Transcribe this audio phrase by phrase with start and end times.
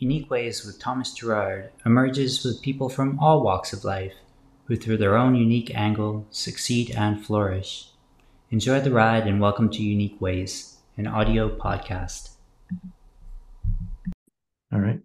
[0.00, 4.14] Unique Ways with Thomas Gerard emerges with people from all walks of life
[4.64, 7.90] who, through their own unique angle, succeed and flourish.
[8.50, 12.30] Enjoy the ride and welcome to Unique Ways, an audio podcast.
[14.72, 15.00] All right.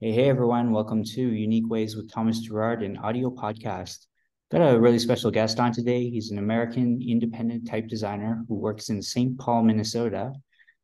[0.00, 0.70] Hey, hey, everyone.
[0.70, 4.06] Welcome to Unique Ways with Thomas Gerard, an audio podcast.
[4.52, 6.08] Got a really special guest on today.
[6.08, 9.36] He's an American independent type designer who works in St.
[9.40, 10.34] Paul, Minnesota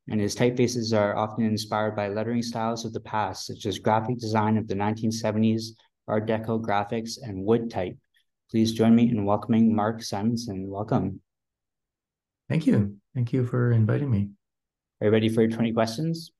[0.09, 4.17] and his typefaces are often inspired by lettering styles of the past, such as graphic
[4.17, 5.71] design of the 1970s,
[6.07, 7.95] Art Deco graphics, and wood type.
[8.49, 10.69] Please join me in welcoming Mark Simonson.
[10.69, 11.21] Welcome.
[12.49, 12.97] Thank you.
[13.13, 14.29] Thank you for inviting me.
[15.01, 16.31] Are you ready for your 20 questions?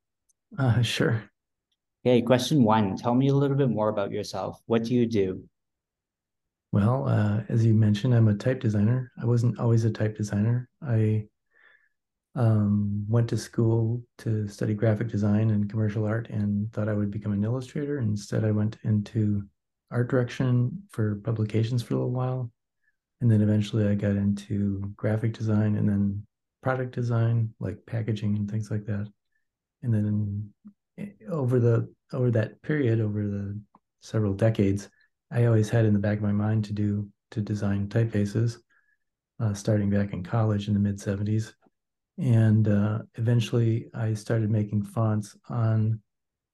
[0.58, 1.24] Uh, sure.
[2.06, 2.98] Okay, question one.
[2.98, 4.60] Tell me a little bit more about yourself.
[4.66, 5.44] What do you do?
[6.72, 9.12] Well, uh, as you mentioned, I'm a type designer.
[9.22, 10.70] I wasn't always a type designer.
[10.82, 11.28] I
[12.40, 17.12] um, went to school to study graphic design and commercial art and thought I would
[17.12, 18.00] become an illustrator.
[18.00, 19.44] Instead, I went into
[19.92, 22.50] art direction for publications for a little while.
[23.20, 26.26] And then eventually I got into graphic design and then
[26.64, 29.12] product design, like packaging and things like that.
[29.84, 30.54] And then
[30.98, 33.60] eh, over the over that period, over the
[34.00, 34.88] several decades,
[35.30, 38.60] I always had in the back of my mind to do to design typefaces,
[39.42, 41.52] uh, starting back in college in the mid 70s
[42.20, 46.02] and uh, eventually, I started making fonts on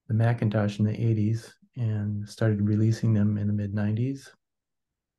[0.07, 4.29] the Macintosh in the 80s and started releasing them in the mid 90s.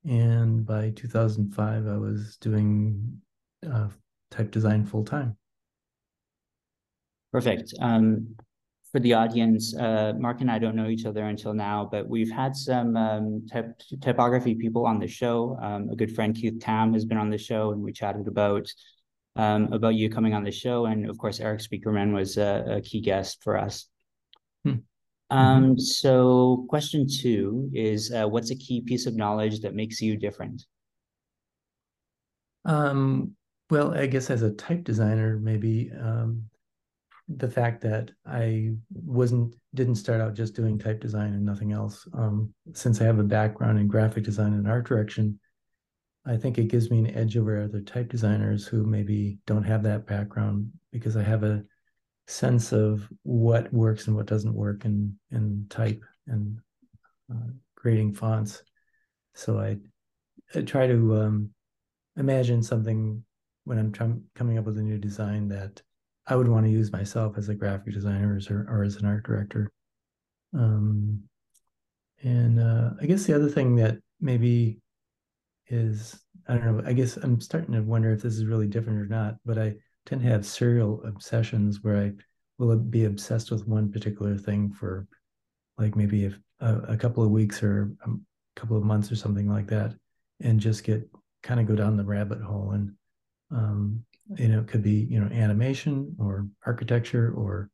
[0.05, 3.21] And by 2005, I was doing
[3.69, 3.89] uh,
[4.31, 5.37] type design full time.
[7.33, 7.75] Perfect.
[7.81, 8.37] Um,
[8.93, 12.31] for the audience, uh, Mark and I don't know each other until now, but we've
[12.31, 13.47] had some um,
[14.01, 15.59] typography people on the show.
[15.61, 18.73] Um, a good friend, Keith Tam, has been on the show, and we chatted about
[19.37, 20.87] um, about you coming on the show.
[20.87, 23.87] And of course, Erik Spiekermann was a, a key guest for us.
[24.65, 24.77] Hmm.
[25.31, 25.79] Um, mm-hmm.
[25.79, 30.65] So, question two is uh, What's a key piece of knowledge that makes you different?
[32.65, 33.33] Um,
[33.71, 36.45] well, I guess as a type designer, maybe um,
[37.29, 42.07] the fact that I wasn't didn't start out just doing type design and nothing else.
[42.15, 45.39] Um, since I have a background in graphic design and art direction,
[46.27, 49.85] I think it gives me an edge over other type designers who maybe don't have
[49.85, 51.63] that background because I have a
[52.27, 56.59] sense of what works and what doesn't work in in type and
[57.33, 58.65] uh, fonts.
[59.35, 59.77] So I,
[60.57, 61.51] I try to um,
[62.17, 63.23] imagine something
[63.63, 63.93] when I'm
[64.35, 65.81] coming up with a new design that
[66.27, 69.25] I would want to use myself as a graphic designer or, or as an art
[69.25, 69.71] director.
[70.53, 71.23] Um,
[72.25, 74.81] and uh, I guess the other thing that maybe
[75.69, 76.19] is
[76.49, 76.83] I don't know.
[76.87, 79.37] I guess I'm starting to wonder if this is really different or not.
[79.45, 82.13] But I tend to have serial obsessions where I
[82.59, 85.07] will be obsessed with one particular thing for
[85.79, 88.11] like maybe a, a couple of weeks or a
[88.55, 89.95] couple of months or something like that,
[90.41, 91.09] and just get
[91.43, 92.73] kind of go down the rabbit hole.
[92.73, 92.93] And
[93.51, 94.05] um,
[94.37, 97.71] you know, it could be you know animation or architecture or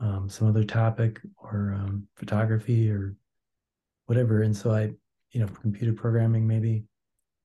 [0.00, 3.14] um, some other topic or um, photography or
[4.06, 4.42] whatever.
[4.42, 4.92] And so I,
[5.32, 6.84] you know, computer programming maybe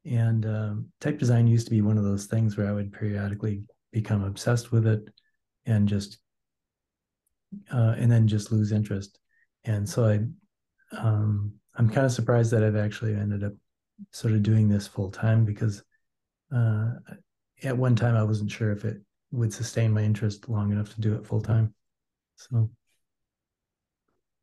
[0.06, 3.64] and um, type design used to be one of those things where I would periodically
[3.92, 5.08] become obsessed with it
[5.66, 6.18] and just,
[7.74, 9.20] uh, and then just lose interest.
[9.64, 13.54] And so I, um, I'm kind of surprised that I've actually ended up
[14.12, 15.84] sort of doing this full time because
[16.56, 16.92] uh,
[17.64, 19.02] at one time I wasn't sure if it
[19.32, 21.74] would sustain my interest long enough to do it full time.
[22.36, 22.70] So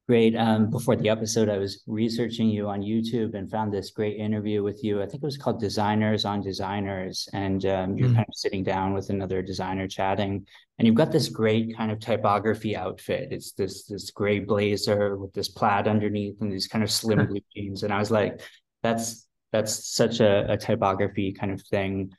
[0.08, 0.34] Great.
[0.36, 4.62] Um, before the episode, I was researching you on YouTube and found this great interview
[4.62, 5.02] with you.
[5.02, 7.28] I think it was called Designers on Designers.
[7.34, 8.14] And um, you're mm.
[8.14, 10.46] kind of sitting down with another designer chatting.
[10.78, 13.28] And you've got this great kind of typography outfit.
[13.32, 17.42] It's this this gray blazer with this plaid underneath and these kind of slim blue
[17.54, 17.82] jeans.
[17.82, 18.40] And I was like,
[18.82, 22.12] that's that's such a, a typography kind of thing.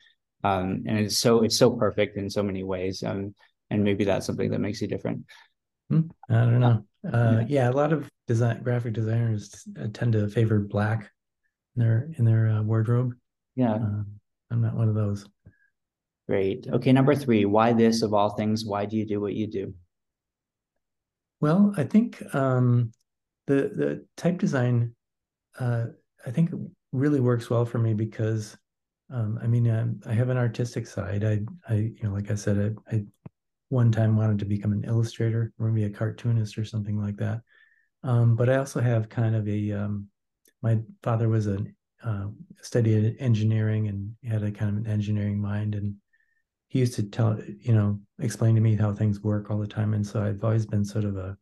[0.44, 3.02] Um, and it's so it's so perfect in so many ways.
[3.02, 3.34] Um,
[3.68, 5.24] and maybe that's something that makes you different.
[5.88, 6.84] Hmm, I don't know.
[7.10, 11.10] Uh, yeah, a lot of design graphic designers tend to favor black
[11.76, 13.14] in their in their uh, wardrobe.
[13.56, 14.02] Yeah, uh,
[14.50, 15.26] I'm not one of those.
[16.28, 16.66] Great.
[16.70, 17.44] Okay, number three.
[17.44, 18.64] Why this of all things?
[18.64, 19.74] Why do you do what you do?
[21.40, 22.92] Well, I think um,
[23.46, 24.94] the the type design,
[25.58, 25.86] uh,
[26.26, 26.50] I think
[26.92, 28.56] really works well for me because,
[29.12, 31.24] um, I mean, I, um, I have an artistic side.
[31.24, 33.04] I, I, you know, like I said, I, I
[33.70, 37.40] one time wanted to become an illustrator or maybe a cartoonist or something like that.
[38.02, 40.08] Um, but I also have kind of a, um,
[40.62, 41.64] my father was a
[42.04, 42.26] uh,
[42.62, 45.74] studied engineering and had a kind of an engineering mind.
[45.74, 45.94] And
[46.68, 49.94] he used to tell, you know, explain to me how things work all the time.
[49.94, 51.36] And so I've always been sort of a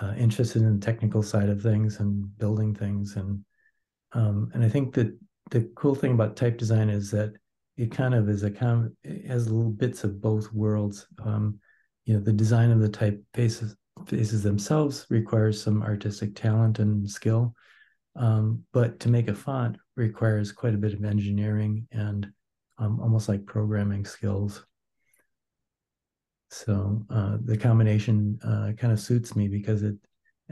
[0.00, 3.44] uh, interested in the technical side of things and building things and
[4.12, 5.16] um, and I think that
[5.50, 7.32] the cool thing about type design is that
[7.80, 8.92] it kind of is a of
[9.26, 11.06] has little bits of both worlds.
[11.24, 11.58] Um,
[12.04, 13.74] you know, the design of the typefaces
[14.06, 17.54] faces themselves requires some artistic talent and skill,
[18.16, 22.30] um, but to make a font requires quite a bit of engineering and
[22.76, 24.66] um, almost like programming skills.
[26.50, 29.96] So uh, the combination uh, kind of suits me because it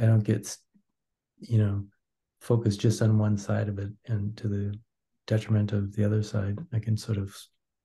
[0.00, 0.56] I don't get
[1.40, 1.84] you know
[2.40, 4.78] focused just on one side of it and to the
[5.28, 6.58] detriment of the other side.
[6.72, 7.36] I can sort of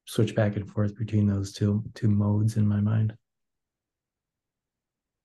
[0.05, 3.13] switch back and forth between those two two modes in my mind.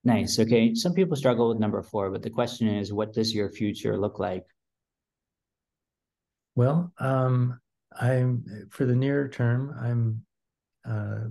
[0.03, 0.39] Nice.
[0.39, 0.75] Okay.
[0.75, 4.19] Some people struggle with number four, but the question is, what does your future look
[4.19, 4.45] like?
[6.55, 7.59] Well, um,
[7.99, 10.23] I'm for the near term, I'm
[10.87, 11.29] uh,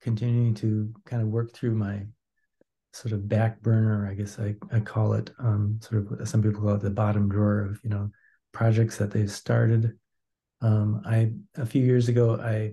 [0.00, 2.06] continuing to kind of work through my
[2.92, 6.62] sort of back burner, I guess I, I call it, um, sort of some people
[6.62, 8.10] call it the bottom drawer of, you know,
[8.52, 9.96] projects that they've started.
[10.62, 12.72] Um, I, a few years ago, I,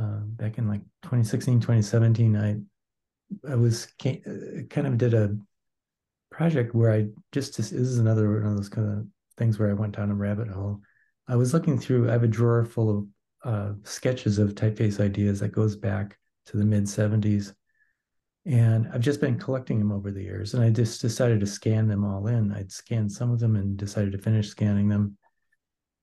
[0.00, 5.36] uh, back in like 2016, 2017, I, I was uh, kind of did a
[6.30, 9.74] project where I just, this is another one of those kind of things where I
[9.74, 10.80] went down a rabbit hole.
[11.26, 13.06] I was looking through, I have a drawer full of
[13.44, 17.54] uh, sketches of typeface ideas that goes back to the mid 70s.
[18.46, 20.52] And I've just been collecting them over the years.
[20.52, 22.52] And I just decided to scan them all in.
[22.52, 25.16] I'd scanned some of them and decided to finish scanning them.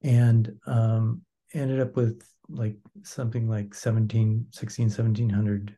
[0.03, 1.21] And um,
[1.53, 5.77] ended up with like something like 17, 16, 1700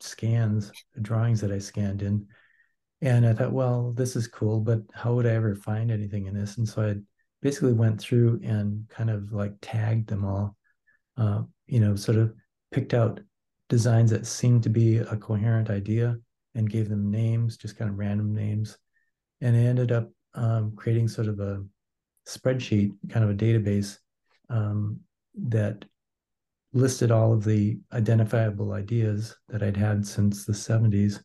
[0.00, 2.26] scans, drawings that I scanned in.
[3.02, 6.34] And I thought, well, this is cool, but how would I ever find anything in
[6.34, 6.58] this?
[6.58, 6.96] And so I
[7.42, 10.56] basically went through and kind of like tagged them all,
[11.16, 12.34] uh, you know, sort of
[12.70, 13.20] picked out
[13.68, 16.18] designs that seemed to be a coherent idea
[16.54, 18.76] and gave them names, just kind of random names.
[19.40, 21.64] And I ended up um, creating sort of a
[22.38, 23.98] spreadsheet, kind of a database
[24.48, 25.00] um,
[25.34, 25.84] that
[26.72, 31.20] listed all of the identifiable ideas that I'd had since the 70s,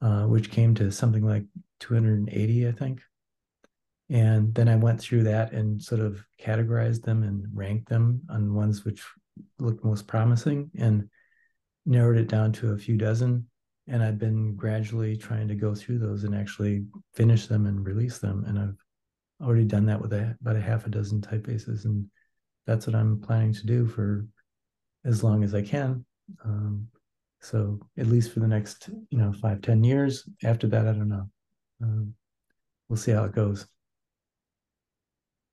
[0.00, 1.44] uh, which came to something like
[1.80, 3.00] 280, I think.
[4.08, 8.54] And then I went through that and sort of categorized them and ranked them on
[8.54, 9.02] ones which
[9.58, 10.70] looked most promising.
[10.78, 11.08] And
[11.84, 13.46] narrowed it down to a few dozen
[13.88, 16.84] and I've been gradually trying to go through those and actually
[17.14, 18.44] finish them and release them.
[18.46, 18.76] And I've
[19.42, 22.06] already done that with a, about a half a dozen typefaces, and
[22.66, 24.26] that's what I'm planning to do for
[25.04, 26.04] as long as I can.
[26.44, 26.86] Um,
[27.40, 30.28] so at least for the next, you know, five ten years.
[30.44, 31.28] After that, I don't know.
[31.82, 32.14] Um,
[32.88, 33.66] we'll see how it goes.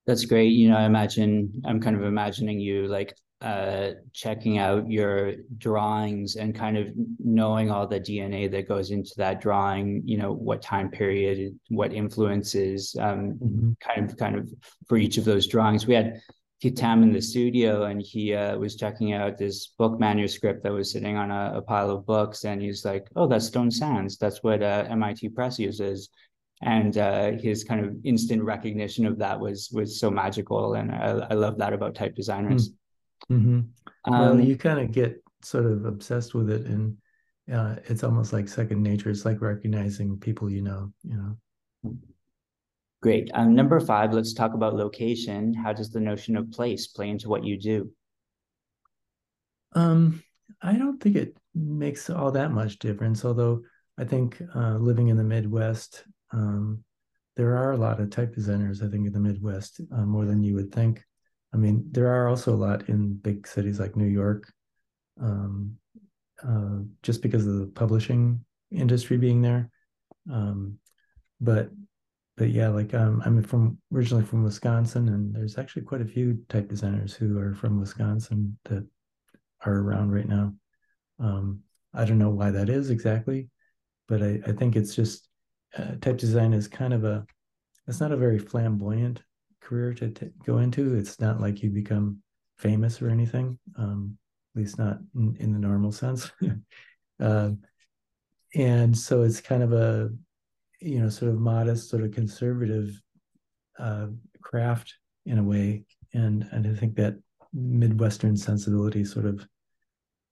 [0.06, 0.52] That's great.
[0.52, 6.36] You know, I imagine I'm kind of imagining you like uh, checking out your drawings
[6.36, 6.88] and kind of
[7.18, 11.92] knowing all the DNA that goes into that drawing, you know, what time period, what
[11.92, 13.70] influences, um, mm-hmm.
[13.80, 14.50] kind of, kind of
[14.86, 15.86] for each of those drawings.
[15.86, 16.20] We had
[16.60, 20.72] Keith Tam in the studio and he uh, was checking out this book manuscript that
[20.72, 22.44] was sitting on a, a, pile of books.
[22.44, 24.18] And he's like, oh, that's Stone Sans.
[24.18, 26.10] That's what uh, MIT Press uses.
[26.60, 30.74] And uh, his kind of instant recognition of that was was so magical.
[30.74, 32.68] And I, I love that about type designers.
[32.68, 32.74] Mm.
[33.30, 33.60] Mm-hmm.
[34.06, 36.96] well, um, you kind of get sort of obsessed with it, and
[37.52, 39.10] uh, it's almost like second nature.
[39.10, 40.92] It's like recognizing people you know.
[41.02, 41.16] You
[41.82, 41.96] know.
[43.02, 43.30] Great.
[43.32, 45.54] Um, number five, let's talk about location.
[45.54, 47.90] How does the notion of place play into what you do?
[49.74, 50.22] Um,
[50.60, 53.24] I don't think it makes all that much difference.
[53.24, 53.62] Although
[53.98, 56.84] I think uh, living in the Midwest, um,
[57.36, 58.82] there are a lot of type designers.
[58.82, 61.02] I think in the Midwest uh, more than you would think.
[61.52, 64.52] I mean, there are also a lot in big cities like New York,
[65.20, 65.76] um,
[66.46, 69.70] uh, just because of the publishing industry being there.
[70.30, 70.78] Um,
[71.40, 71.70] but
[72.36, 76.38] but yeah, like um, I'm from originally from Wisconsin, and there's actually quite a few
[76.48, 78.86] type designers who are from Wisconsin that
[79.64, 80.54] are around right now.
[81.18, 81.60] Um,
[81.92, 83.48] I don't know why that is exactly,
[84.08, 85.28] but I, I think it's just
[85.76, 87.26] uh, type design is kind of a
[87.86, 89.22] it's not a very flamboyant
[89.60, 90.94] career to t- go into.
[90.94, 92.22] It's not like you become
[92.58, 94.16] famous or anything, um,
[94.54, 96.30] at least not in, in the normal sense.
[97.20, 97.50] uh,
[98.54, 100.10] and so it's kind of a,
[100.80, 103.00] you know, sort of modest, sort of conservative
[103.78, 104.06] uh,
[104.40, 104.94] craft
[105.26, 105.84] in a way.
[106.12, 107.16] And and I think that
[107.52, 109.46] Midwestern sensibility sort of,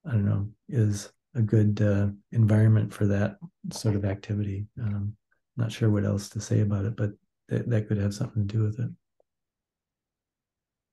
[0.06, 3.36] I don't know, is a good uh, environment for that
[3.72, 4.66] sort of activity.
[4.80, 5.14] Um,
[5.56, 7.10] not sure what else to say about it, but
[7.48, 8.90] that, that could have something to do with it.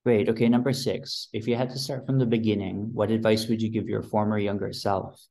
[0.05, 0.29] Great.
[0.29, 1.27] Okay, number six.
[1.33, 4.37] If you had to start from the beginning, what advice would you give your former
[4.37, 5.27] younger self?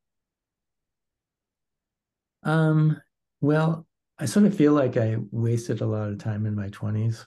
[2.43, 3.00] Um,
[3.40, 3.87] Well,
[4.19, 7.26] I sort of feel like I wasted a lot of time in my 20s.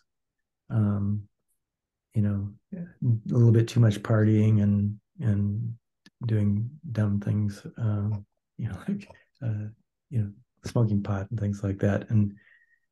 [0.69, 1.27] Um,
[2.13, 5.75] you know, a little bit too much partying and and
[6.25, 8.25] doing dumb things, um,
[8.57, 9.09] you know, like
[9.43, 9.69] uh,
[10.09, 10.31] you know,
[10.65, 12.33] smoking pot and things like that, and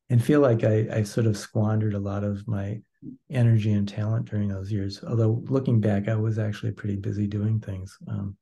[0.09, 2.81] and feel like I, I sort of squandered a lot of my
[3.29, 5.03] energy and talent during those years.
[5.03, 7.97] Although looking back, I was actually pretty busy doing things.
[8.07, 8.37] Um,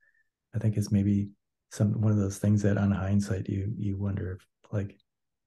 [0.56, 1.30] I think it's maybe
[1.72, 4.96] some one of those things that on hindsight you you wonder if like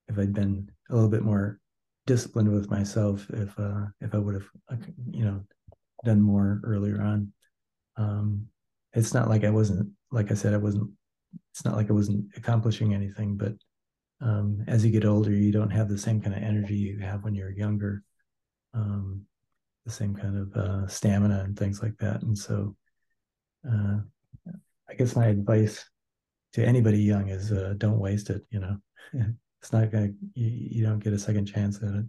[0.07, 1.59] if I'd been a little bit more
[2.05, 4.79] disciplined with myself, if uh, if I would have
[5.11, 5.43] you know
[6.03, 7.31] done more earlier on.
[7.97, 8.47] Um,
[8.93, 10.91] it's not like I wasn't like I said I wasn't.
[11.53, 13.53] It's not like I wasn't accomplishing anything, but
[14.21, 17.23] um, as you get older, you don't have the same kind of energy you have
[17.23, 18.03] when you're younger,
[18.77, 19.21] um,
[19.85, 22.21] the same kind of uh, stamina and things like that.
[22.21, 22.75] And so,
[23.67, 23.97] uh,
[24.89, 25.83] I guess my advice
[26.53, 28.45] to anybody young is uh, don't waste it.
[28.51, 28.77] You know,
[29.61, 32.05] it's not gonna you, you don't get a second chance at it.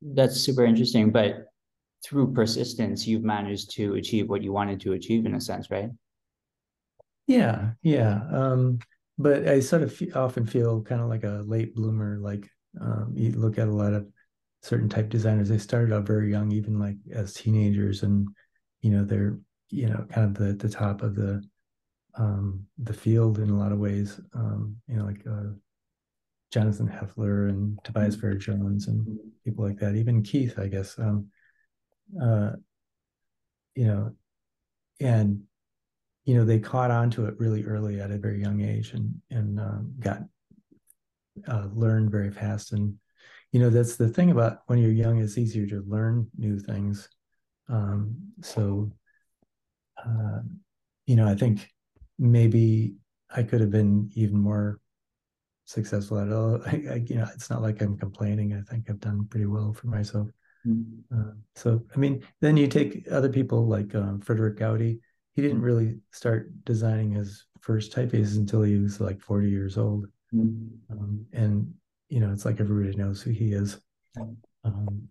[0.00, 1.48] That's super interesting, but
[2.04, 5.90] through persistence, you've managed to achieve what you wanted to achieve in a sense, right?
[7.26, 8.20] Yeah, yeah.
[8.32, 8.78] Um,
[9.18, 12.18] but I sort of often feel kind of like a late bloomer.
[12.18, 12.48] Like
[12.80, 14.06] um, you look at a lot of
[14.62, 18.28] certain type designers, they started out very young, even like as teenagers, and
[18.80, 19.38] you know they're
[19.70, 21.42] you know kind of the the top of the
[22.16, 24.20] um, the field in a lot of ways.
[24.34, 25.52] Um, you know, like uh,
[26.52, 29.94] Jonathan Hoefler and Tobias Frere-Jones and people like that.
[29.94, 30.98] Even Keith, I guess.
[30.98, 31.28] Um,
[32.20, 32.52] uh,
[33.74, 34.12] you know,
[35.00, 35.42] and
[36.24, 39.14] you know they caught on to it really early at a very young age and
[39.30, 40.22] and um, got
[41.46, 42.72] uh, learned very fast.
[42.72, 42.94] And
[43.52, 47.08] you know that's the thing about when you're young it's easier to learn new things.
[47.68, 48.90] Um, so
[50.04, 50.40] uh,
[51.06, 51.68] you know i think
[52.18, 52.94] maybe
[53.30, 54.80] i could have been even more
[55.64, 56.60] successful at all.
[56.66, 58.54] I, I, you know it's not like i'm complaining.
[58.54, 60.28] I think i've done pretty well for myself.
[60.66, 61.16] Mm-hmm.
[61.16, 64.98] uh, so i mean then you take other people like um, Frederic Goudy
[65.38, 70.08] he didn't really start designing his first typefaces until he was like 40 years old.
[70.34, 70.92] Mm-hmm.
[70.92, 71.74] Um, and,
[72.08, 73.78] you know, it's like everybody knows who he is.
[74.64, 75.08] Um,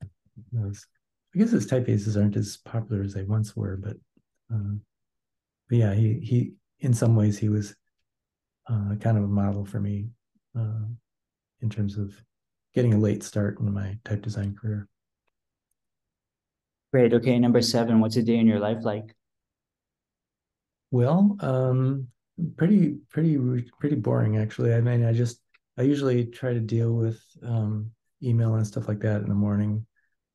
[0.53, 3.97] I guess his typefaces aren't as popular as they once were, but,
[4.53, 4.75] uh,
[5.69, 7.75] but yeah, he, he, in some ways, he was
[8.69, 10.09] uh, kind of a model for me
[10.57, 10.85] uh,
[11.61, 12.13] in terms of
[12.73, 14.87] getting a late start in my type design career.
[16.93, 17.13] Great.
[17.13, 17.37] Okay.
[17.39, 19.15] Number seven, what's a day in your life like?
[20.91, 22.07] Well, um,
[22.55, 23.37] pretty, pretty,
[23.79, 24.73] pretty boring actually.
[24.73, 25.41] I mean, I just,
[25.77, 27.91] I usually try to deal with um,
[28.23, 29.85] email and stuff like that in the morning.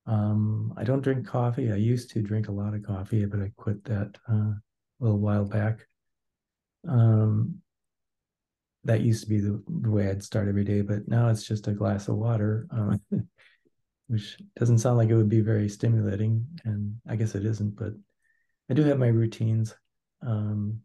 [0.07, 1.73] Um, I don't drink coffee.
[1.73, 4.61] I used to drink a lot of coffee, but I quit that uh, a
[5.01, 5.87] little while back.
[6.89, 7.63] Um,
[8.85, 11.69] that used to be the, the, way I'd start every day, but now it's just
[11.69, 12.97] a glass of water, uh,
[14.09, 17.77] which doesn't sound like it would be very stimulating, and I guess it isn't.
[17.77, 17.93] But
[18.69, 19.75] I do have my routines
[20.27, 20.81] um,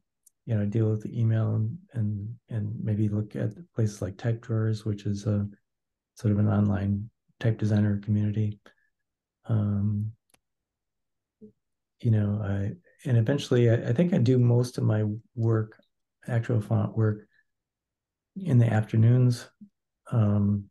[0.47, 4.85] you know, deal with the email and, and and maybe look at places like TypeDrawers,
[4.85, 5.45] which is a
[6.15, 7.09] sort of an online
[7.41, 8.57] type designer community.
[9.49, 10.13] Um,
[11.99, 12.71] you know, I
[13.05, 15.03] and eventually I, I think I do most of my
[15.35, 15.77] work,
[16.29, 17.27] actual font work,
[18.37, 19.49] in the afternoons.
[20.13, 20.69] Um,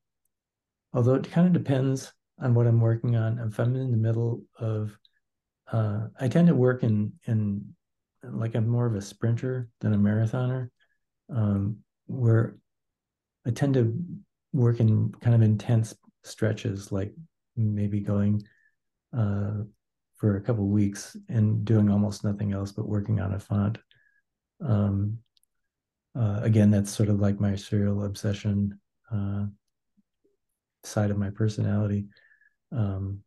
[0.94, 3.38] although it kind of depends on what I'm working on.
[3.38, 4.96] If I'm in the middle of,
[5.70, 7.75] uh, I tend to work in in
[8.30, 10.68] like I'm more of a sprinter than a marathoner,
[11.34, 12.56] um, where
[13.46, 13.96] I tend to
[14.52, 17.12] work in kind of intense stretches, like
[17.56, 18.42] maybe going
[19.16, 19.62] uh,
[20.16, 23.78] for a couple weeks and doing almost nothing else but working on a font.
[24.64, 25.18] Um,
[26.18, 28.78] uh, again, that's sort of like my serial obsession
[29.12, 29.44] uh,
[30.82, 32.06] side of my personality,
[32.72, 33.20] um,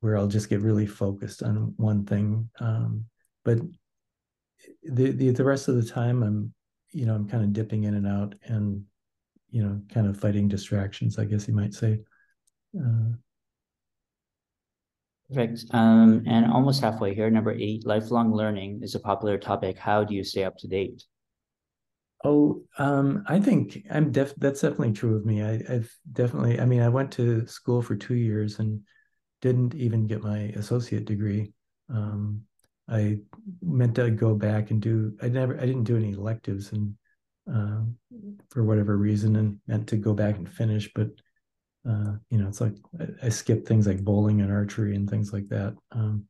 [0.00, 2.48] where I'll just get really focused on one thing.
[2.60, 3.04] Um,
[3.46, 3.58] but
[4.82, 6.52] the, the the rest of the time i'm
[6.90, 8.82] you know i'm kind of dipping in and out and
[9.50, 11.98] you know kind of fighting distractions i guess you might say
[12.78, 13.12] uh,
[15.28, 15.64] Perfect.
[15.72, 19.76] Um, and almost halfway here, number eight, lifelong learning is a popular topic.
[19.76, 21.02] How do you stay up to date?
[22.24, 25.42] Oh, um, I think I'm def that's definitely true of me.
[25.42, 28.80] I, I've definitely, I mean, I went to school for two years and
[29.42, 31.52] didn't even get my associate degree.
[31.88, 32.42] Um,
[32.88, 33.18] I
[33.62, 35.16] meant to go back and do.
[35.20, 35.56] I never.
[35.56, 36.94] I didn't do any electives, and
[37.52, 37.80] uh,
[38.50, 40.90] for whatever reason, and meant to go back and finish.
[40.94, 41.08] But
[41.88, 45.32] uh, you know, it's like I, I skipped things like bowling and archery and things
[45.32, 45.74] like that.
[45.92, 46.26] Um,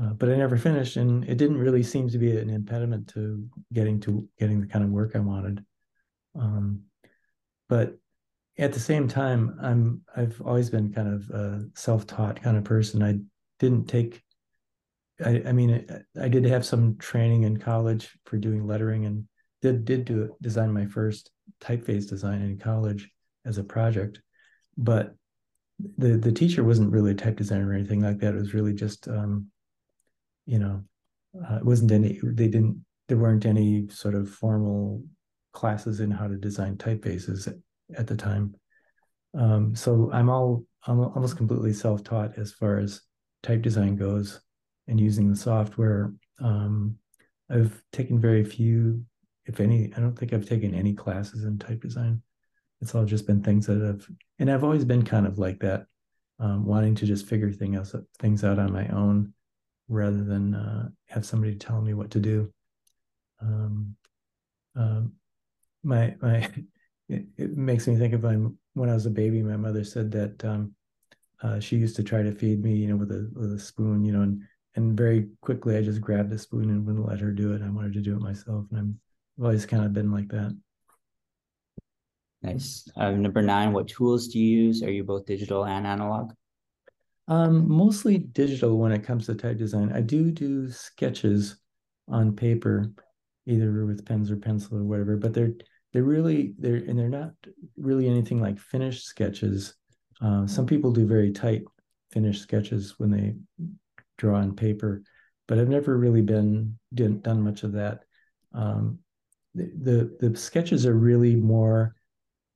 [0.00, 3.44] uh, but I never finished, and it didn't really seem to be an impediment to
[3.72, 5.64] getting to getting the kind of work I wanted.
[6.38, 6.82] Um,
[7.68, 7.98] but
[8.58, 13.02] at the same time, I'm I've always been kind of a self-taught kind of person.
[13.02, 13.18] I
[13.58, 14.22] didn't take
[15.24, 15.86] I, I mean,
[16.20, 19.26] I, did have some training in college for doing lettering and
[19.62, 23.10] did did do design my first typeface design in college
[23.44, 24.20] as a project,
[24.76, 25.14] but
[25.98, 28.34] the the teacher wasn't really a type designer or anything like that.
[28.34, 29.46] It was really just, um,
[30.46, 30.84] you know,
[31.48, 32.18] uh, it wasn't any.
[32.22, 32.84] They didn't.
[33.08, 35.02] There weren't any sort of formal
[35.52, 37.54] classes in how to design typefaces at,
[37.96, 38.54] at the time.
[39.36, 43.02] Um, so I'm all I'm almost completely self taught as far as
[43.42, 44.40] type design goes
[44.90, 46.12] and using the software.
[46.40, 46.96] Um,
[47.48, 49.04] I've taken very few,
[49.46, 52.20] if any, I don't think I've taken any classes in type design.
[52.80, 55.86] It's all just been things that I've, and I've always been kind of like that,
[56.38, 59.32] um, wanting to just figure things out, things out on my own
[59.88, 62.52] rather than uh, have somebody tell me what to do.
[63.40, 63.96] Um,
[64.76, 65.12] um,
[65.82, 66.48] my my
[67.08, 70.10] it, it, makes me think of when when I was a baby, my mother said
[70.12, 70.74] that um,
[71.42, 74.04] uh, she used to try to feed me, you know, with a with a spoon,
[74.04, 74.42] you know, and
[74.76, 77.62] and very quickly I just grabbed a spoon and wouldn't let her do it.
[77.62, 79.00] I wanted to do it myself, and I'm
[79.38, 80.56] I've always kind of been like that.
[82.42, 82.88] Nice.
[82.96, 84.82] Uh, number nine, what tools do you use?
[84.82, 86.32] Are you both digital and analog?
[87.28, 89.92] Um, mostly digital when it comes to type design.
[89.92, 91.56] I do do sketches
[92.08, 92.90] on paper,
[93.46, 95.52] either with pens or pencil or whatever, but they're
[95.92, 97.32] they're really they're and they're not
[97.76, 99.74] really anything like finished sketches.
[100.20, 101.62] Uh, some people do very tight
[102.10, 103.34] finished sketches when they
[104.20, 105.02] draw on paper,
[105.48, 108.04] but I've never really been didn't done much of that.
[108.52, 108.98] Um,
[109.54, 111.94] the, the, the sketches are really more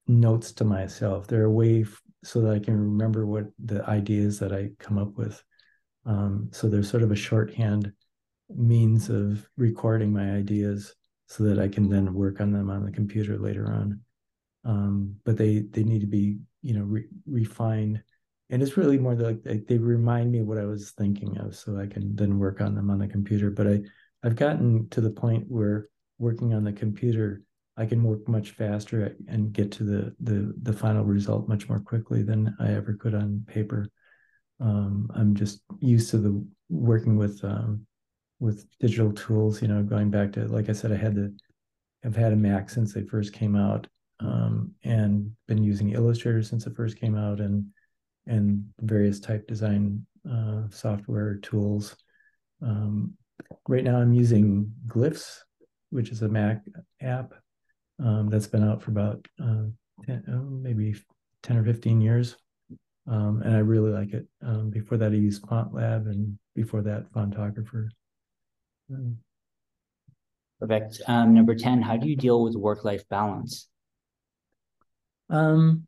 [0.06, 1.26] notes to myself.
[1.26, 4.98] They're a way f- so that I can remember what the ideas that I come
[4.98, 5.42] up with.
[6.06, 7.92] Um, so there's sort of a shorthand
[8.54, 10.94] means of recording my ideas
[11.26, 14.00] so that I can then work on them on the computer later on.
[14.64, 18.02] Um, but they they need to be you know re- refined
[18.50, 21.86] and it's really more like they, remind me what I was thinking of, so I
[21.86, 23.50] can then work on them on the computer.
[23.50, 23.80] But I
[24.22, 27.42] I've gotten to the point where working on the computer,
[27.76, 31.80] I can work much faster and get to the the the final result much more
[31.80, 33.88] quickly than I ever could on paper.
[34.60, 37.86] Um, I'm just used to the working with um,
[38.40, 39.62] with digital tools.
[39.62, 41.34] You know, going back to like I said, I had the
[42.04, 43.86] I've had a Mac since they first came out,
[44.20, 47.66] um, and been using Illustrator since it first came out, and
[48.26, 51.96] and various type design uh, software tools.
[52.62, 53.14] Um,
[53.68, 55.40] right now, I'm using Glyphs,
[55.90, 56.62] which is a Mac
[57.00, 57.34] app
[58.02, 59.64] um, that's been out for about uh,
[60.06, 60.94] 10, oh, maybe
[61.42, 62.36] 10 or 15 years.
[63.06, 64.26] Um, and I really like it.
[64.42, 67.88] Um, before that, I used FontLab, and before that, Fontographer.
[68.90, 69.18] Um,
[70.58, 71.02] Perfect.
[71.06, 73.68] Um, number 10, how do you deal with work life balance?
[75.28, 75.86] Um,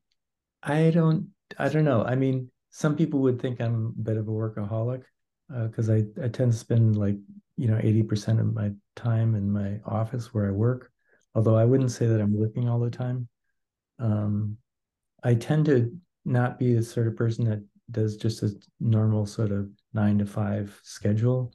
[0.63, 2.03] I don't I don't know.
[2.05, 5.03] I mean, some people would think I'm a bit of a workaholic
[5.49, 7.17] because uh, I, I tend to spend like,
[7.57, 10.91] you know, 80% of my time in my office where I work.
[11.35, 13.29] Although I wouldn't say that I'm working all the time.
[13.99, 14.57] Um,
[15.23, 19.53] I tend to not be the sort of person that does just a normal sort
[19.53, 21.53] of nine to five schedule.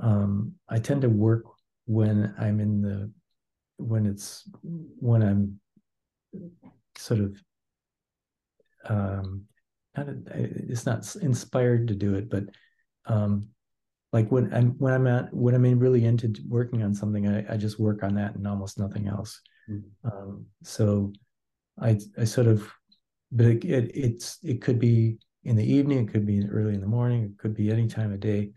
[0.00, 1.44] Um, I tend to work
[1.86, 3.10] when I'm in the
[3.76, 4.48] when it's
[4.98, 5.60] when I'm
[6.96, 7.40] sort of
[8.86, 9.44] um,
[9.96, 12.44] kind of it's not inspired to do it, but
[13.06, 13.48] um,
[14.12, 17.56] like when I'm when I'm at when I'm really into working on something, I, I
[17.56, 19.40] just work on that and almost nothing else.
[19.70, 20.08] Mm-hmm.
[20.08, 21.12] Um, so
[21.80, 22.70] I I sort of,
[23.32, 26.80] but it, it, it's it could be in the evening, it could be early in
[26.80, 28.50] the morning, it could be any time of day.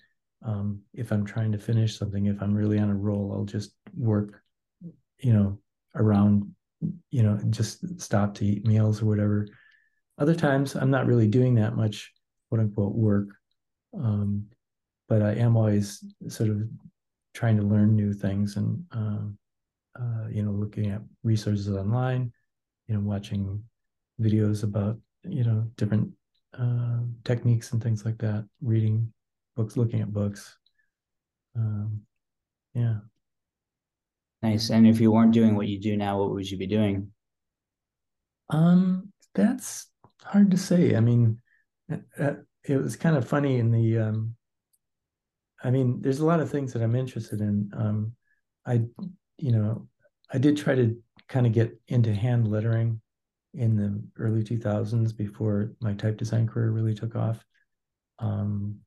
[0.44, 3.74] Um, if I'm trying to finish something, if I'm really on a roll, I'll just
[3.96, 4.42] work,
[5.20, 5.60] you know,
[5.96, 6.50] around,
[7.12, 9.48] you know, just stop to eat meals or whatever.
[10.22, 12.14] Other times, I'm not really doing that much
[12.48, 13.30] quote unquote work,
[13.98, 14.46] um,
[15.10, 16.62] but I am always sort of
[17.34, 19.40] trying to learn new things and um,
[20.00, 22.32] uh, you know looking at resources online,
[22.88, 23.64] you know watching
[24.22, 26.12] videos about you know different
[26.54, 29.12] uh, techniques and things like that, reading
[29.56, 30.56] books, looking at books.
[31.56, 32.02] Um,
[32.76, 32.98] yeah.
[34.44, 34.70] Nice.
[34.70, 37.12] And if you weren't doing what you do now, what would you be doing?
[38.52, 39.91] Um, that's
[40.24, 40.96] hard to say.
[40.96, 41.40] I mean,
[41.92, 43.98] uh, uh, it was kind of funny in the.
[43.98, 44.36] Um,
[45.64, 47.72] I mean, there's a lot of things that I'm interested in.
[47.76, 48.14] Um,
[48.66, 48.82] I,
[49.38, 49.88] you know,
[50.34, 53.00] I did try to kind of get into hand lettering
[53.54, 57.44] in the early 2000s before my type design career really took off.
[58.20, 58.80] Um,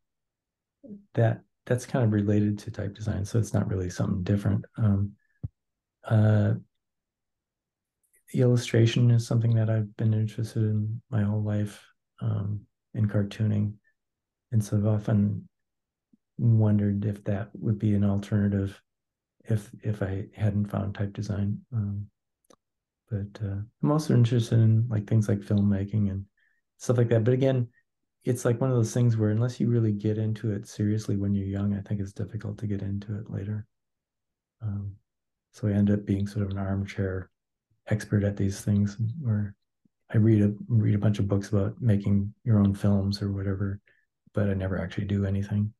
[1.14, 4.64] that that's kind of related to type design, so it's not really something different.
[4.76, 5.12] Um,
[6.04, 6.54] uh,
[8.42, 11.84] illustration is something that I've been interested in my whole life,
[12.20, 12.60] um,
[12.94, 13.74] in cartooning,
[14.52, 15.48] and so I've often
[16.38, 18.80] wondered if that would be an alternative
[19.44, 21.60] if if I hadn't found type design.
[21.72, 22.06] Um,
[23.10, 26.24] but uh, I'm also interested in like things like filmmaking and
[26.78, 27.24] stuff like that.
[27.24, 27.68] But again,
[28.24, 31.34] it's like one of those things where unless you really get into it seriously when
[31.34, 33.66] you're young, I think it's difficult to get into it later.
[34.62, 34.96] Um,
[35.52, 37.30] so I end up being sort of an armchair
[37.88, 39.54] expert at these things, or
[40.12, 43.80] I read a read a bunch of books about making your own films or whatever,
[44.32, 45.72] but I never actually do anything.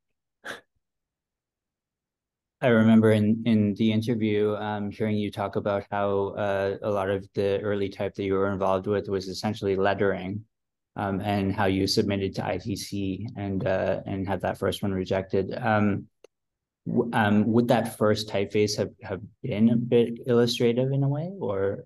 [2.60, 7.10] I remember in in the interview um, hearing you talk about how uh, a lot
[7.10, 10.44] of the early type that you were involved with was essentially lettering,
[10.96, 15.54] um, and how you submitted to ITC and uh, and had that first one rejected.
[15.60, 16.06] Um,
[17.12, 21.84] um, would that first typeface have, have been a bit illustrative in a way, or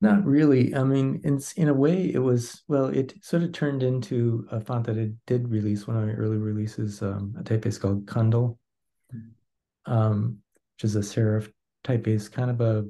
[0.00, 0.74] not really?
[0.74, 2.86] I mean, in in a way, it was well.
[2.86, 6.36] It sort of turned into a font that it did release one of my early
[6.36, 8.58] releases, um, a typeface called Kandal
[9.86, 10.38] um,
[10.74, 11.50] which is a serif
[11.84, 12.86] typeface, kind of a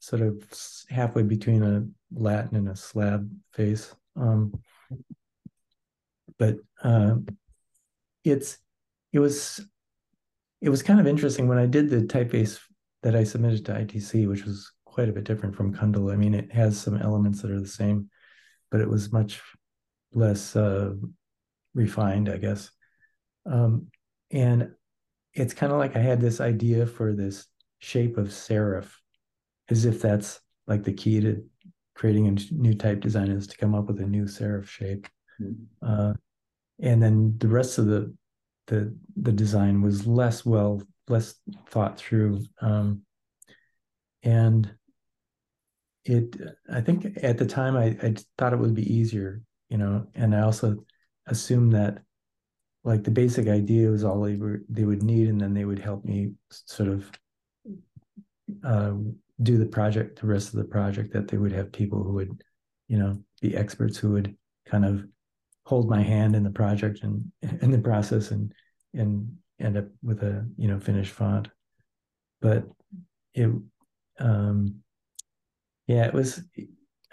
[0.00, 0.42] sort of
[0.88, 3.94] halfway between a Latin and a slab face.
[4.16, 4.52] Um,
[6.38, 7.16] but uh,
[8.24, 8.58] it's
[9.12, 9.60] it was
[10.60, 12.58] it was kind of interesting when I did the typeface
[13.02, 16.12] that I submitted to ITC, which was quite a bit different from Kandal.
[16.12, 18.10] I mean, it has some elements that are the same,
[18.68, 19.40] but it was much
[20.12, 20.92] less uh,
[21.72, 22.72] refined, I guess.
[23.46, 23.92] Um,
[24.32, 24.72] and
[25.34, 27.46] it's kind of like I had this idea for this
[27.78, 28.90] shape of serif,
[29.68, 31.44] as if that's like the key to
[31.94, 35.06] creating a new type design is to come up with a new serif shape.
[35.40, 35.62] Mm-hmm.
[35.80, 36.14] Uh,
[36.80, 38.12] and then the rest of the
[38.66, 41.36] the the design was less well less
[41.68, 43.02] thought through um,
[44.24, 44.74] and
[46.08, 46.36] it
[46.72, 50.34] i think at the time I, I thought it would be easier you know and
[50.34, 50.84] i also
[51.26, 52.02] assumed that
[52.84, 55.78] like the basic idea was all they were they would need and then they would
[55.78, 57.10] help me sort of
[58.64, 58.94] uh,
[59.42, 62.42] do the project the rest of the project that they would have people who would
[62.88, 64.34] you know be experts who would
[64.66, 65.04] kind of
[65.68, 67.30] hold my hand in the project and
[67.62, 68.52] in the process and
[68.94, 69.28] and
[69.60, 71.48] end up with a you know finished font.
[72.40, 72.64] But
[73.34, 73.50] it
[74.18, 74.76] um
[75.88, 76.40] yeah it was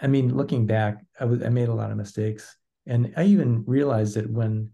[0.00, 3.64] i mean looking back i was i made a lot of mistakes and i even
[3.66, 4.70] realized that when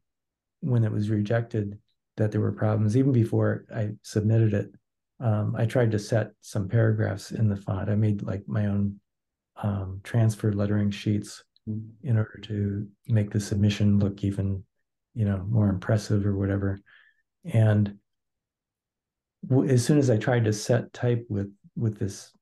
[0.60, 1.78] when it was rejected
[2.16, 4.70] that there were problems even before I submitted it.
[5.20, 7.88] Um, I tried to set some paragraphs in the font.
[7.88, 9.00] I made like my own
[9.62, 11.42] um, transfer lettering sheets
[12.02, 14.64] in order to make the submission look even,
[15.14, 16.80] you know, more impressive or whatever.
[17.44, 17.98] And
[19.48, 22.32] w- as soon as I tried to set type with with this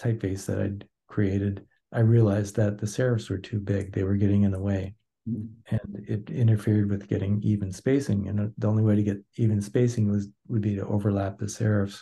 [0.00, 3.92] typeface that I'd created, I realized that the serifs were too big.
[3.92, 4.94] They were getting in the way
[5.26, 8.28] and it interfered with getting even spacing.
[8.28, 12.00] And the only way to get even spacing was would be to overlap the serifs,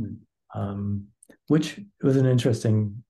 [0.00, 0.16] mm.
[0.54, 1.06] um,
[1.46, 3.02] which was an interesting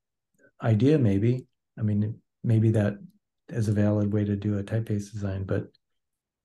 [0.63, 0.99] idea.
[0.99, 1.47] Maybe
[1.79, 2.99] I mean maybe that
[3.49, 5.69] is a valid way to do a typeface design, but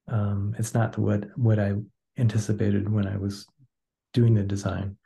[0.08, 1.74] um, it's not what what I
[2.18, 3.46] anticipated when I was
[4.14, 4.98] doing the design.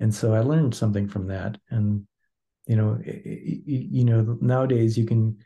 [0.00, 1.58] And so I learned something from that.
[1.70, 2.06] And
[2.68, 5.38] you know, you know, nowadays you can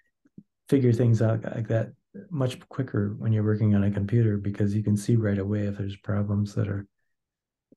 [0.69, 1.93] figure things out like that
[2.31, 5.79] much quicker when you're working on a computer because you can see right away if
[5.79, 6.87] there's problems that are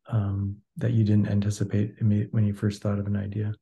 [0.07, 3.53] um, that you didn't anticipate when you first thought of an idea.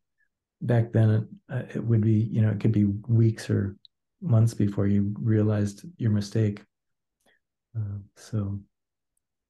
[0.62, 3.76] Back then, it, uh, it would be you know it could be weeks or
[4.22, 6.64] months before you realized your mistake.
[7.76, 8.60] Uh, so,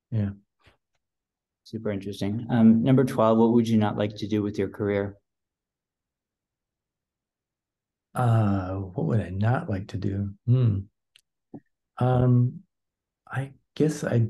[0.10, 0.30] yeah.
[1.64, 2.48] Super interesting.
[2.50, 5.18] Um, number 12, what would you not like to do with your career?
[8.16, 10.30] Uh, what would I not like to do?
[10.46, 10.80] Hmm.
[11.98, 12.60] Um,
[13.28, 14.28] I guess I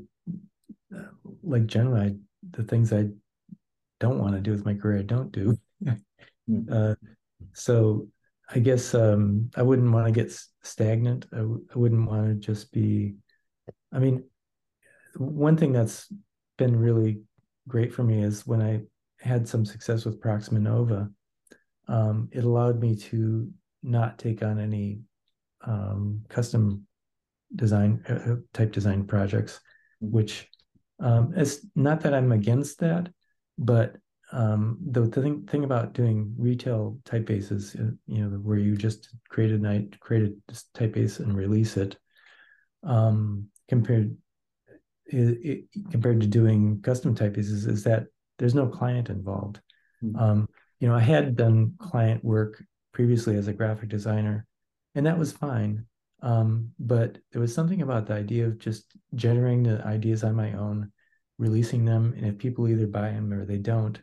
[0.94, 1.02] uh,
[1.42, 2.14] like generally I,
[2.50, 3.08] the things I
[4.00, 5.58] don't want to do with my career I don't do.
[6.46, 6.60] Hmm.
[6.72, 6.94] uh,
[7.52, 8.08] so
[8.50, 11.26] I guess um, I wouldn't want to get stagnant.
[11.32, 13.14] I w- I wouldn't want to just be.
[13.92, 14.24] I mean,
[15.16, 16.12] one thing that's
[16.58, 17.20] been really
[17.68, 18.82] great for me is when I
[19.20, 21.10] had some success with Proxima Nova.
[21.86, 23.50] Um, it allowed me to
[23.84, 25.00] not take on any
[25.66, 26.86] um, custom
[27.54, 29.60] design uh, uh, type design projects,
[30.02, 30.14] mm-hmm.
[30.14, 30.48] which
[31.00, 33.10] um, it's not that I'm against that,
[33.58, 33.96] but
[34.32, 39.14] um, the, the thing, thing about doing retail typefaces, uh, you know, where you just
[39.28, 41.96] create a night, create a typeface and release it,
[42.82, 44.16] um, compared
[45.06, 48.06] it, it, compared to doing custom typefaces is that
[48.38, 49.60] there's no client involved.
[50.02, 50.16] Mm-hmm.
[50.18, 50.48] Um,
[50.80, 52.62] you know, I had done client work
[52.94, 54.46] previously as a graphic designer,
[54.94, 55.84] and that was fine.
[56.22, 60.54] Um, but there was something about the idea of just generating the ideas on my
[60.54, 60.90] own,
[61.36, 64.00] releasing them, and if people either buy them or they don't,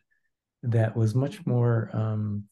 [0.62, 1.90] that was much more.
[1.94, 2.44] Um,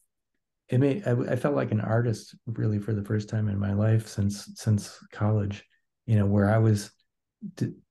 [0.68, 3.72] it made I, I felt like an artist really for the first time in my
[3.72, 5.64] life since since college.
[6.06, 6.90] You know, where I was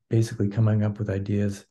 [0.09, 1.65] basically coming up with ideas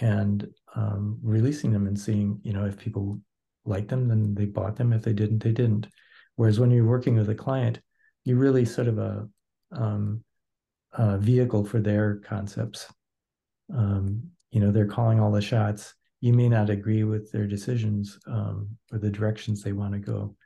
[0.00, 3.20] and um, releasing them and seeing, you know, if people
[3.64, 4.92] liked them, then they bought them.
[4.92, 5.86] If they didn't, they didn't.
[6.36, 7.80] Whereas when you're working with a client,
[8.24, 9.28] you're really sort of a,
[9.72, 10.24] um,
[10.92, 12.92] a vehicle for their concepts.
[13.74, 15.94] Um, you know, they're calling all the shots.
[16.20, 20.36] You may not agree with their decisions um, or the directions they want to go.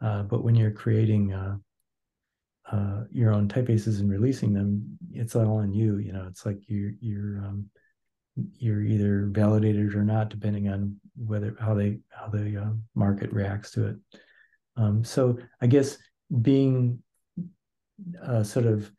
[0.00, 1.56] Uh, but when you're creating uh,
[2.70, 5.98] uh, your own typefaces and releasing them, it's all on you.
[5.98, 7.70] You know, it's like you're you're um,
[8.58, 13.70] you're either validated or not, depending on whether how they how the uh, market reacts
[13.72, 13.96] to it.
[14.76, 15.98] Um, so I guess
[16.42, 17.00] being
[18.22, 18.90] uh, sort of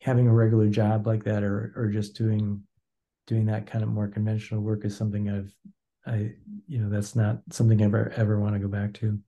[0.00, 2.62] having a regular job like that, or or just doing
[3.26, 5.54] doing that kind of more conventional work is something I've
[6.06, 6.32] I
[6.66, 9.18] you know that's not something I ever ever want to go back to.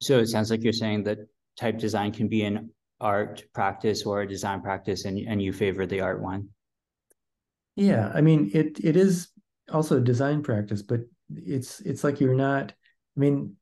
[0.00, 1.18] So it sounds like you're saying that
[1.58, 5.86] type design can be an art practice or a design practice, and and you favor
[5.86, 6.48] the art one.
[7.80, 9.28] Yeah, I mean it it is
[9.72, 11.00] also a design practice, but
[11.34, 12.72] it's it's like you're not.
[13.16, 13.56] I mean,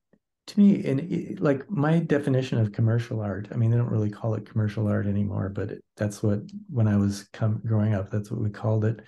[0.49, 3.47] to me, and like my definition of commercial art.
[3.53, 6.89] I mean, they don't really call it commercial art anymore, but it, that's what when
[6.89, 9.03] I was com- growing up, that's what we called it.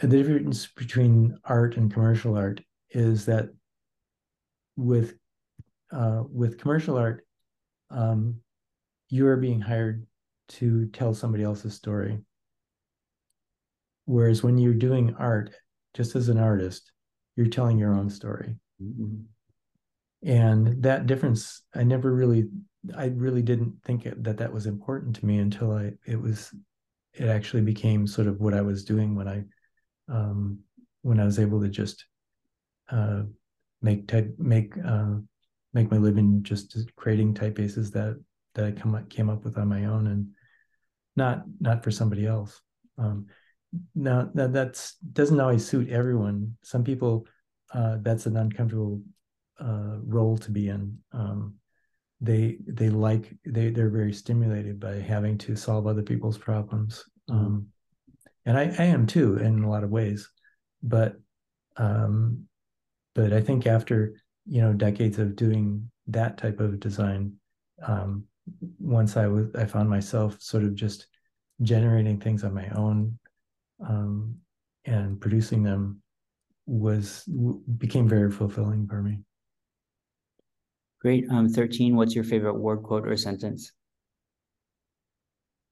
[0.00, 3.48] The difference between art and commercial art is that
[4.76, 5.14] with
[5.90, 7.26] uh, with commercial art,
[7.90, 8.36] um,
[9.08, 10.06] you are being hired
[10.50, 12.20] to tell somebody else's story.
[14.12, 15.54] Whereas when you're doing art,
[15.94, 16.92] just as an artist,
[17.34, 18.56] you're telling your own story.
[18.82, 19.22] Mm-hmm.
[20.28, 22.50] And that difference, I never really,
[22.94, 26.54] I really didn't think it, that that was important to me until I, it was,
[27.14, 29.44] it actually became sort of what I was doing when I,
[30.12, 30.58] um,
[31.00, 32.04] when I was able to just
[32.90, 33.22] uh,
[33.80, 35.14] make type, make uh,
[35.72, 38.22] make my living just creating typefaces that
[38.54, 40.28] that I come came up with on my own and
[41.16, 42.60] not not for somebody else.
[42.98, 43.26] Um,
[43.94, 46.56] now that doesn't always suit everyone.
[46.62, 47.26] Some people
[47.72, 49.00] uh, that's an uncomfortable
[49.60, 50.98] uh, role to be in.
[51.12, 51.54] Um,
[52.20, 57.04] they they like they they're very stimulated by having to solve other people's problems.
[57.28, 57.68] Um,
[58.44, 60.28] and I, I am too in a lot of ways,
[60.82, 61.16] but
[61.76, 62.44] um,
[63.14, 64.14] but I think after
[64.46, 67.34] you know decades of doing that type of design
[67.86, 68.24] um,
[68.78, 71.06] once i was i found myself sort of just
[71.62, 73.16] generating things on my own
[73.86, 74.36] um,
[74.84, 76.02] and producing them
[76.66, 77.28] was
[77.78, 79.18] became very fulfilling for me.
[81.00, 81.26] Great.
[81.30, 83.72] Um 13 what's your favorite word quote or sentence?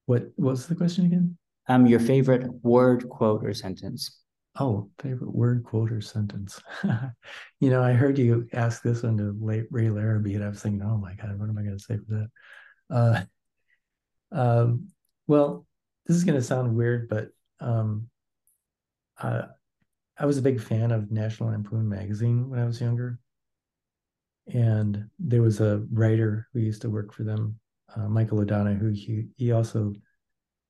[0.06, 1.38] What was the question again?
[1.68, 4.20] Um your favorite word quote or sentence.
[4.58, 6.60] Oh, favorite word, quote, or sentence.
[7.60, 10.82] you know, I heard you ask this one to Ray Larabie, and I was thinking,
[10.82, 12.28] oh my God, what am I going to say for
[12.88, 13.26] that?
[14.32, 14.88] Uh, um,
[15.28, 15.66] well,
[16.06, 17.28] this is going to sound weird, but
[17.60, 18.08] um,
[19.20, 19.42] uh,
[20.18, 23.18] I was a big fan of National Lampoon magazine when I was younger.
[24.52, 27.58] And there was a writer who used to work for them,
[27.94, 28.92] uh, Michael O'Donoghue.
[28.92, 29.94] He, he also,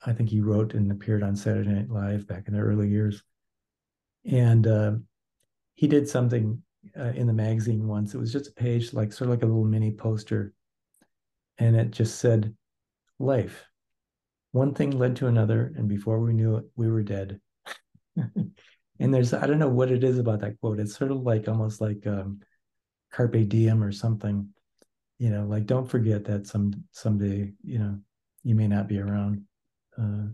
[0.05, 3.23] I think he wrote and appeared on Saturday Night Live back in the early years
[4.25, 4.93] and uh,
[5.75, 6.63] he did something
[6.99, 8.15] uh, in the magazine once.
[8.15, 10.53] It was just a page, like sort of like a little mini poster,
[11.59, 12.55] and it just said,
[13.19, 13.67] "Life."
[14.53, 17.41] One thing led to another, and before we knew it, we were dead.
[18.17, 20.81] and there's I don't know what it is about that quote.
[20.81, 22.41] It's sort of like almost like um,
[23.13, 24.49] carpe diem or something.
[25.19, 27.99] You know, like don't forget that some someday you know
[28.43, 29.45] you may not be around.
[29.97, 30.29] Uh,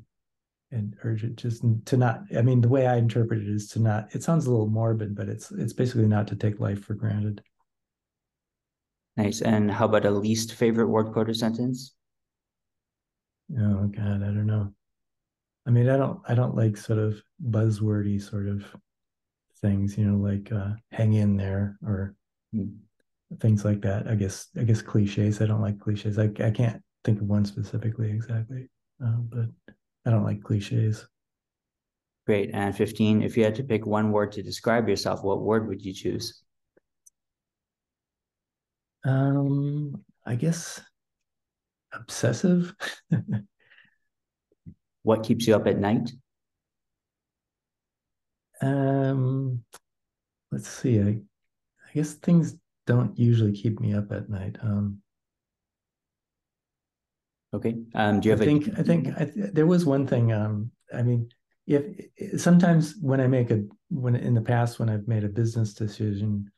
[0.72, 3.79] and urge it just to not i mean the way i interpret it is to
[3.79, 6.94] not it sounds a little morbid but it's it's basically not to take life for
[6.94, 7.40] granted
[9.16, 11.94] nice and how about a least favorite word quote or sentence
[13.59, 14.73] oh god i don't know
[15.67, 18.65] i mean i don't i don't like sort of buzzwordy sort of
[19.61, 22.15] things you know like uh hang in there or
[22.55, 22.73] mm.
[23.41, 26.83] things like that i guess i guess cliches i don't like cliches i, I can't
[27.05, 28.69] think of one specifically exactly
[29.05, 29.49] uh, but
[30.07, 31.07] I don't like cliches.
[32.27, 32.51] Great.
[32.53, 35.85] And 15, if you had to pick one word to describe yourself, what word would
[35.85, 36.43] you choose?
[39.05, 40.81] Um, I guess
[41.92, 42.75] obsessive.
[45.03, 46.11] what keeps you up at night?
[48.61, 49.64] Um,
[50.51, 51.01] let's see.
[51.01, 54.57] I, I guess things don't usually keep me up at night.
[54.62, 55.03] Um,
[57.55, 57.77] okay.
[57.94, 58.42] Um, do you have?
[58.42, 58.68] I think.
[58.68, 58.81] A...
[58.81, 60.33] I think I there was one thing.
[60.33, 61.29] Um, I mean,
[61.66, 65.75] if sometimes when I make a when in the past when I've made a business
[65.75, 66.51] decision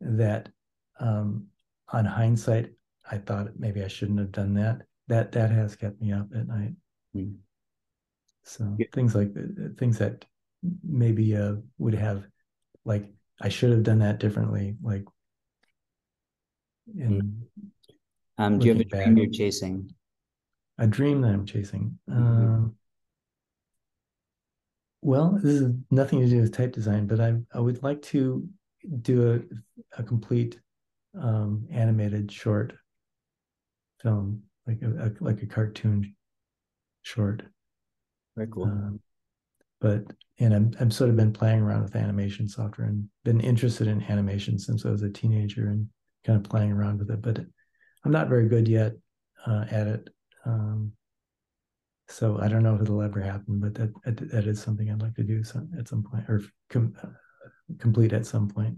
[0.00, 0.48] that
[1.00, 1.46] um,
[1.92, 2.70] on hindsight
[3.10, 4.82] I thought maybe I shouldn't have done that.
[5.08, 6.72] That that has kept me up at night.
[7.16, 7.36] Mm.
[8.42, 8.86] So yeah.
[8.92, 9.32] things like
[9.78, 10.24] things that
[10.84, 12.26] maybe uh, would have
[12.84, 13.08] like
[13.40, 14.76] I should have done that differently.
[14.82, 15.04] Like,
[16.96, 17.42] in
[18.38, 19.92] um, do you have a dream back, you're chasing?
[20.78, 21.98] A dream that I'm chasing.
[22.08, 22.22] Mm-hmm.
[22.22, 22.76] Um,
[25.02, 28.48] well, this is nothing to do with type design, but I I would like to
[29.02, 30.60] do a a complete
[31.18, 32.74] um, animated short
[34.02, 36.14] film, like a, a, like a cartoon
[37.02, 37.42] short.
[38.36, 38.64] Very cool.
[38.64, 39.00] Um,
[39.80, 40.04] but
[40.38, 44.02] and I'm I'm sort of been playing around with animation software and been interested in
[44.02, 45.88] animation since I was a teenager and
[46.24, 47.22] kind of playing around with it.
[47.22, 47.38] But
[48.04, 48.92] I'm not very good yet
[49.46, 50.08] uh, at it.
[50.44, 50.92] Um,
[52.08, 53.92] so I don't know if it'll ever happen, but that
[54.30, 57.08] that is something I'd like to do some, at some point or com- uh,
[57.78, 58.76] complete at some point.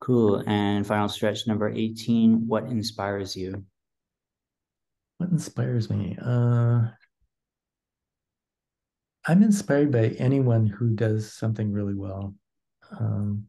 [0.00, 0.42] Cool.
[0.46, 3.64] And final stretch number 18, what inspires you?
[5.18, 6.16] What inspires me?
[6.20, 6.88] Uh,
[9.26, 12.34] I'm inspired by anyone who does something really well.
[13.00, 13.46] Um,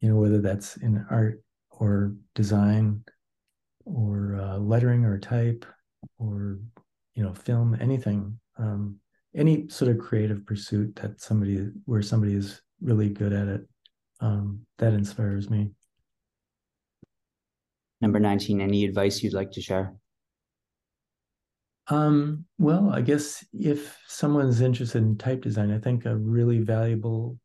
[0.00, 3.04] you know, whether that's in art or design
[3.84, 5.64] or uh, lettering or type
[6.18, 6.58] or,
[7.14, 8.38] you know, film, anything.
[8.58, 9.00] Um,
[9.34, 13.60] any sort of creative pursuit that somebody where somebody is really good at it
[14.20, 15.70] um, that inspires me
[18.00, 19.94] number 19 any advice you'd like to share
[21.88, 27.38] um, well, I guess if someone's interested in type design, I think a really valuable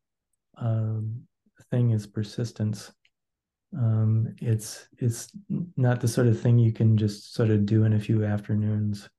[0.58, 1.24] um,
[1.72, 2.92] thing is persistence.
[3.78, 5.32] Um, it's it's
[5.78, 9.10] not the sort of thing you can just sort of do in a few afternoons,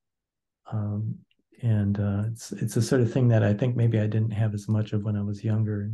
[0.71, 1.17] um,
[1.63, 4.55] and uh, it's it's the sort of thing that I think maybe I didn't have
[4.55, 5.91] as much of when I was younger,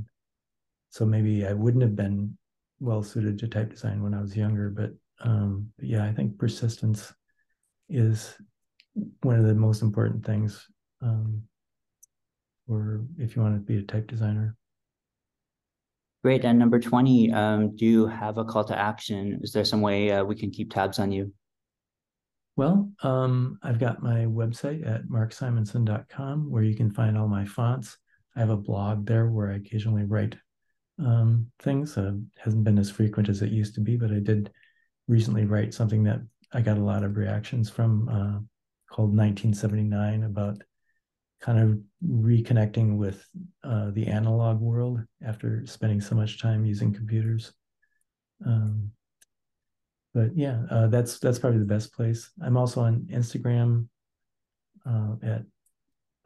[0.91, 2.37] so maybe I wouldn't have been
[2.81, 4.71] well suited to type design when I was younger.
[4.71, 4.91] But,
[5.21, 7.13] um, but yeah, I think persistence
[7.89, 8.35] is
[9.23, 10.67] one of the most important things
[11.03, 11.43] um,
[12.69, 14.57] or if you want to be a type designer.
[16.23, 16.45] Great.
[16.45, 19.41] And number 20, um, do you have a call to action?
[19.43, 21.33] Is there some way uh, we can keep tabs on you?
[22.57, 27.97] Well, um, I've got my website at marksimonson.com where you can find all my fonts.
[28.37, 30.37] I have a blog there where I occasionally write
[30.99, 31.97] um, things.
[31.97, 34.51] Uh, hasn't been as frequent as it used to be, but I did
[35.09, 36.21] recently write something that
[36.53, 38.45] I got a lot of reactions from uh,
[38.91, 40.63] called 1979 about
[41.41, 43.25] kind of reconnecting with
[43.65, 47.53] uh, the analog world after spending so much time using computers.
[48.45, 48.91] Um,
[50.13, 52.31] but yeah, uh, that's that's probably the best place.
[52.43, 53.87] I'm also on Instagram
[54.85, 55.43] uh, at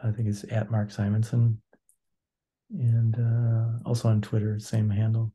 [0.00, 1.60] I think it's at Mark Simonson,
[2.70, 5.32] and uh, also on Twitter, same handle.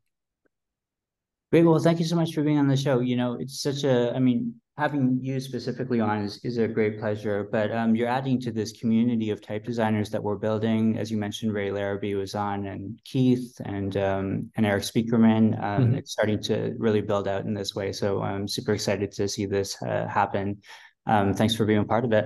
[1.52, 1.66] Great.
[1.66, 3.00] Well, thank you so much for being on the show.
[3.00, 7.00] You know, it's such a, I mean, having you specifically on is, is a great
[7.00, 10.98] pleasure, but um, you're adding to this community of type designers that we're building.
[10.98, 15.62] As you mentioned, Ray Larabie was on and Keith and um, and Erik Spiekermann.
[15.62, 15.96] Um, mm-hmm.
[15.96, 17.92] It's starting to really build out in this way.
[17.94, 20.62] So I'm super excited to see this uh, happen.
[21.08, 22.26] Um, thanks for being a part of it.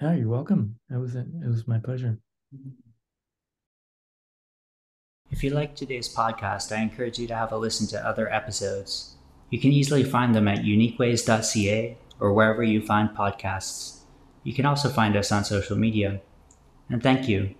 [0.00, 0.76] Yeah, you're welcome.
[0.90, 2.18] It was, it was my pleasure.
[5.30, 9.16] If you like today's podcast, I encourage you to have a listen to other episodes.
[9.50, 14.00] You can easily find them at uniqueways.ca or wherever you find podcasts.
[14.44, 16.20] You can also find us on social media.
[16.88, 17.54] And thank you.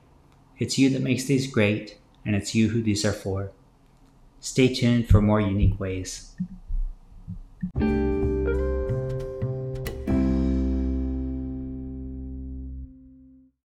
[0.59, 3.51] It's you that makes these great, and it's you who these are for.
[4.39, 6.35] Stay tuned for more unique ways.